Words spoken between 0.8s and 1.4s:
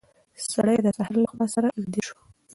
د سهار له